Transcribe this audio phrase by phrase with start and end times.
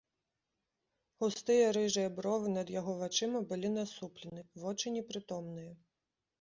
[1.23, 5.73] Густыя рыжыя бровы над яго вачыма былі насуплены, вочы непрытомныя.